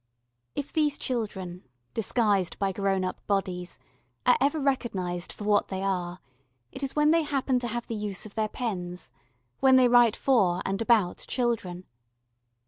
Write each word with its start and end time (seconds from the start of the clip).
If 0.55 0.73
these 0.73 0.97
children, 0.97 1.63
disguised 1.93 2.57
by 2.57 2.71
grown 2.71 3.03
up 3.05 3.21
bodies, 3.27 3.77
are 4.25 4.35
ever 4.41 4.59
recognised 4.59 5.31
for 5.31 5.43
what 5.43 5.67
they 5.67 5.83
are, 5.83 6.19
it 6.71 6.81
is 6.81 6.95
when 6.95 7.11
they 7.11 7.21
happen 7.21 7.59
to 7.59 7.67
have 7.67 7.85
the 7.85 7.93
use 7.93 8.25
of 8.25 8.33
their 8.33 8.49
pens 8.49 9.11
when 9.59 9.75
they 9.75 9.87
write 9.87 10.15
for 10.15 10.63
and 10.65 10.81
about 10.81 11.17
children. 11.27 11.85